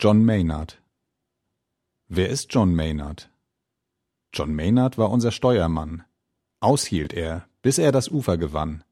John 0.00 0.24
Maynard. 0.24 0.80
Wer 2.06 2.28
ist 2.28 2.54
John 2.54 2.72
Maynard? 2.72 3.32
John 4.32 4.54
Maynard 4.54 4.96
war 4.96 5.10
unser 5.10 5.32
Steuermann. 5.32 6.04
Aushielt 6.60 7.12
er, 7.12 7.48
bis 7.62 7.78
er 7.78 7.90
das 7.90 8.08
Ufer 8.08 8.38
gewann. 8.38 8.84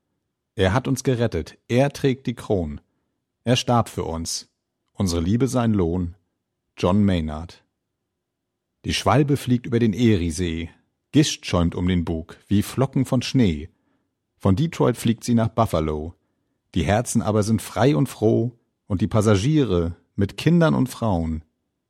Er 0.57 0.73
hat 0.73 0.89
uns 0.89 1.05
gerettet, 1.05 1.59
er 1.69 1.93
trägt 1.93 2.27
die 2.27 2.35
Kron. 2.35 2.81
Er 3.45 3.55
starb 3.55 3.89
für 3.89 4.03
uns. 4.03 4.49
Unsere 4.95 5.21
Liebe 5.21 5.47
sein 5.47 5.75
Lohn. 5.75 6.17
John 6.77 7.05
Maynard. 7.05 7.63
Die 8.85 8.93
Schwalbe 8.93 9.37
fliegt 9.37 9.65
über 9.65 9.79
den 9.79 9.93
Eriesee. 9.93 10.71
Gischt 11.13 11.47
schäumt 11.47 11.77
um 11.77 11.87
den 11.87 12.05
Bug, 12.05 12.37
wie 12.49 12.65
Flocken 12.65 13.05
von 13.05 13.23
Schnee. 13.23 13.69
Von 14.39 14.57
Detroit 14.57 14.97
fliegt 14.97 15.23
sie 15.23 15.35
nach 15.35 15.51
Buffalo. 15.51 16.17
Die 16.75 16.83
Herzen 16.83 17.23
aber 17.23 17.45
sind 17.45 17.63
frei 17.63 17.95
und 17.95 18.09
froh, 18.09 18.59
und 18.89 19.03
die 19.03 19.09
Passagiere 19.09 19.95
mit 20.17 20.37
Kindern 20.37 20.75
und 20.75 20.89
Frauen 20.89 21.45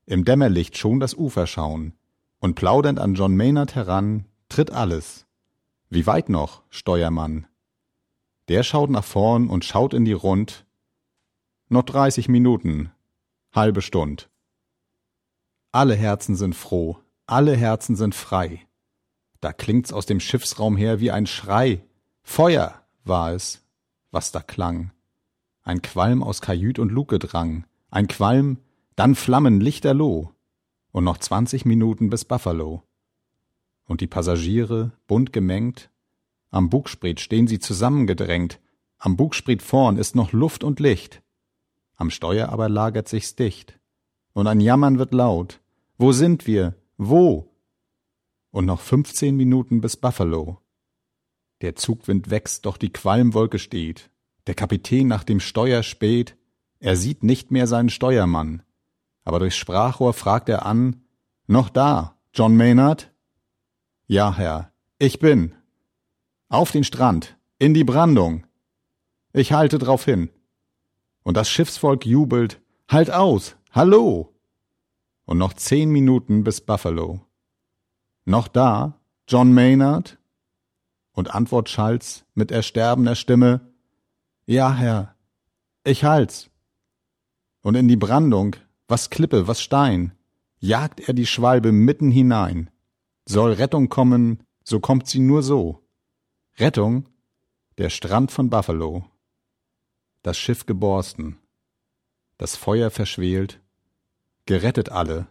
im 0.07 0.25
Dämmerlicht 0.25 0.79
schon 0.79 1.01
das 1.01 1.15
Ufer 1.15 1.47
schauen, 1.47 1.93
und 2.39 2.55
plaudernd 2.55 3.01
an 3.01 3.15
John 3.15 3.37
Maynard 3.37 3.75
heran, 3.75 4.27
tritt 4.49 4.71
alles. 4.71 5.27
Wie 5.91 6.07
weit 6.07 6.29
noch, 6.29 6.63
Steuermann? 6.71 7.47
Der 8.49 8.63
schaut 8.63 8.91
nach 8.91 9.05
vorn 9.05 9.49
und 9.49 9.65
schaut 9.65 9.95
in 9.95 10.05
die 10.05 10.13
Rund. 10.13 10.65
Noch 11.69 11.83
dreißig 11.83 12.29
Minuten, 12.29 12.93
halbe 13.53 13.83
Stund. 13.83 14.31
Alle 15.73 15.97
Herzen 15.97 16.37
sind 16.37 16.55
froh, 16.55 16.99
alle 17.27 17.57
Herzen 17.57 17.97
sind 17.97 18.15
frei. 18.15 18.67
Da 19.41 19.53
klingt's 19.53 19.93
aus 19.93 20.07
dem 20.07 20.21
Schiffsraum 20.21 20.77
her 20.77 21.01
wie 21.01 21.11
ein 21.11 21.27
Schrei. 21.27 21.83
Feuer 22.23 22.81
war 23.05 23.33
es, 23.33 23.65
was 24.13 24.31
da 24.31 24.41
klang. 24.41 24.93
Ein 25.65 25.83
Qualm 25.83 26.23
aus 26.23 26.41
Kajüt 26.41 26.79
und 26.79 26.93
Luke 26.93 27.19
drang, 27.19 27.65
ein 27.91 28.09
Qualm, 28.09 28.59
dann 28.95 29.15
Flammen 29.15 29.61
lichterloh 29.61 30.33
und 30.93 31.05
noch 31.05 31.19
zwanzig 31.19 31.65
Minuten 31.65 32.11
bis 32.11 32.25
Buffalo. 32.25 32.83
Und 33.85 34.01
die 34.01 34.07
Passagiere, 34.07 34.93
bunt 35.07 35.33
gemengt, 35.33 35.91
am 36.51 36.71
Bugspriet 36.71 37.21
stehen 37.21 37.47
sie 37.47 37.59
zusammengedrängt, 37.59 38.61
am 38.99 39.17
Bugspriet 39.17 39.63
vorn 39.63 39.99
ist 39.99 40.17
noch 40.17 40.33
Luft 40.33 40.65
und 40.65 40.81
Licht, 40.81 41.23
am 41.97 42.11
Steuer 42.11 42.49
aber 42.49 42.69
lagert 42.69 43.09
sich's 43.09 43.37
dicht, 43.37 43.79
und 44.33 44.47
ein 44.47 44.61
Jammern 44.61 44.99
wird 44.99 45.13
laut, 45.13 45.61
wo 45.99 46.13
sind 46.13 46.47
wir, 46.47 46.75
wo? 46.97 47.53
Und 48.51 48.65
noch 48.65 48.81
fünfzehn 48.81 49.37
Minuten 49.37 49.81
bis 49.81 49.97
Buffalo. 49.97 50.59
Der 51.61 51.77
Zugwind 51.77 52.31
wächst, 52.31 52.67
doch 52.67 52.77
die 52.79 52.93
Qualmwolke 52.93 53.59
steht, 53.59 54.11
der 54.47 54.55
Kapitän 54.55 55.09
nach 55.09 55.25
dem 55.25 55.41
Steuer 55.41 55.83
späht, 55.83 56.37
er 56.81 56.97
sieht 56.97 57.23
nicht 57.23 57.51
mehr 57.51 57.67
seinen 57.67 57.91
Steuermann, 57.91 58.63
aber 59.25 59.39
durchs 59.39 59.57
Sprachrohr 59.57 60.13
fragt 60.13 60.49
er 60.49 60.67
an, 60.67 61.03
noch 61.47 61.69
da, 61.69 62.17
John 62.33 62.57
Maynard? 62.57 63.13
Ja, 64.07 64.35
Herr, 64.37 64.73
ich 64.99 65.19
bin. 65.19 65.55
Auf 66.49 66.71
den 66.71 66.85
Strand, 66.85 67.37
in 67.59 67.75
die 67.75 67.85
Brandung. 67.85 68.47
Ich 69.33 69.53
halte 69.53 69.79
drauf 69.79 70.05
hin. 70.05 70.31
Und 71.23 71.37
das 71.37 71.51
Schiffsvolk 71.51 72.07
jubelt, 72.07 72.61
halt 72.89 73.11
aus, 73.11 73.57
hallo! 73.73 74.33
Und 75.25 75.39
noch 75.39 75.55
zehn 75.55 75.91
Minuten 75.91 76.45
bis 76.45 76.61
Buffalo. 76.61 77.21
Noch 78.25 78.47
da, 78.47 79.01
John 79.27 79.53
Maynard? 79.53 80.19
Und 81.13 81.35
Antwort 81.35 81.69
schallt's 81.69 82.25
mit 82.35 82.53
ersterbender 82.53 83.17
Stimme, 83.17 83.73
ja, 84.47 84.73
Herr, 84.73 85.17
ich 85.83 86.05
halt's. 86.05 86.51
Und 87.67 87.75
in 87.75 87.89
die 87.89 87.97
Brandung, 87.97 88.55
was 88.87 89.11
Klippe, 89.11 89.49
was 89.49 89.61
Stein, 89.61 90.13
jagt 90.61 91.01
er 91.01 91.15
die 91.15 91.27
Schwalbe 91.27 91.73
mitten 91.73 92.13
hinein. 92.13 92.71
Soll 93.25 93.55
Rettung 93.55 93.89
kommen, 93.89 94.45
so 94.63 94.79
kommt 94.79 95.09
sie 95.09 95.19
nur 95.19 95.43
so. 95.43 95.83
Rettung, 96.61 97.09
der 97.77 97.91
Strand 97.91 98.31
von 98.31 98.51
Buffalo. 98.51 99.11
Das 100.23 100.39
Schiff 100.39 100.67
geborsten, 100.67 101.41
das 102.39 102.55
Feuer 102.55 102.93
verschwelt, 102.93 103.61
gerettet 104.45 104.91
alle, 104.91 105.27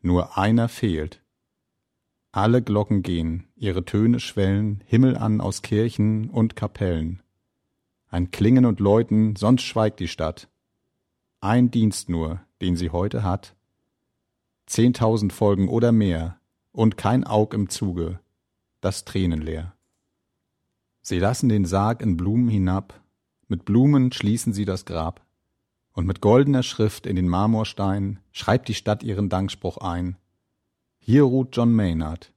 nur 0.00 0.36
einer 0.36 0.68
fehlt. 0.68 1.22
Alle 2.32 2.60
Glocken 2.60 3.04
gehen, 3.04 3.46
ihre 3.54 3.84
Töne 3.84 4.18
schwellen, 4.18 4.82
Himmel 4.84 5.16
an 5.16 5.40
aus 5.40 5.62
Kirchen 5.62 6.28
und 6.28 6.56
Kapellen. 6.56 7.22
Ein 8.08 8.32
Klingen 8.32 8.66
und 8.66 8.80
Läuten, 8.80 9.36
sonst 9.36 9.62
schweigt 9.62 10.00
die 10.00 10.08
Stadt. 10.08 10.48
Ein 11.44 11.72
Dienst 11.72 12.08
nur, 12.08 12.40
den 12.60 12.76
sie 12.76 12.90
heute 12.90 13.24
hat, 13.24 13.56
zehntausend 14.66 15.32
Folgen 15.32 15.68
oder 15.68 15.90
mehr, 15.90 16.38
und 16.70 16.96
kein 16.96 17.26
Aug 17.26 17.52
im 17.52 17.68
Zuge, 17.68 18.20
das 18.80 19.04
tränenleer. 19.04 19.74
Sie 21.00 21.18
lassen 21.18 21.48
den 21.48 21.64
Sarg 21.64 22.00
in 22.00 22.16
Blumen 22.16 22.46
hinab, 22.46 23.02
mit 23.48 23.64
Blumen 23.64 24.12
schließen 24.12 24.52
sie 24.52 24.64
das 24.64 24.84
Grab, 24.84 25.26
und 25.94 26.06
mit 26.06 26.20
goldener 26.20 26.62
Schrift 26.62 27.08
in 27.08 27.16
den 27.16 27.26
Marmorstein 27.26 28.20
schreibt 28.30 28.68
die 28.68 28.74
Stadt 28.74 29.02
ihren 29.02 29.28
Dankspruch 29.28 29.78
ein. 29.78 30.16
Hier 31.00 31.24
ruht 31.24 31.56
John 31.56 31.72
Maynard. 31.72 32.32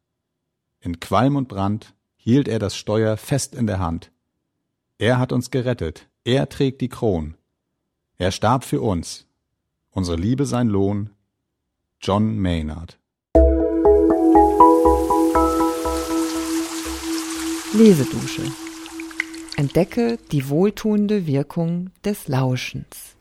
In 0.79 0.99
Qualm 0.99 1.35
und 1.35 1.47
Brand 1.47 1.93
hielt 2.15 2.47
er 2.47 2.57
das 2.57 2.75
Steuer 2.75 3.17
fest 3.17 3.53
in 3.53 3.67
der 3.67 3.77
Hand. 3.77 4.11
Er 4.97 5.19
hat 5.19 5.31
uns 5.31 5.51
gerettet, 5.51 6.09
er 6.23 6.49
trägt 6.49 6.81
die 6.81 6.89
Kron. 6.89 7.35
Er 8.17 8.31
starb 8.31 8.63
für 8.63 8.81
uns, 8.81 9.25
Unsere 9.91 10.17
Liebe 10.17 10.45
sein 10.45 10.67
Lohn. 10.67 11.09
John 12.01 12.37
Maynard. 12.37 12.97
Lesedusche. 17.73 18.41
Entdecke 19.55 20.17
die 20.31 20.49
wohltuende 20.49 21.27
Wirkung 21.27 21.91
des 22.03 22.27
Lauschens. 22.27 23.14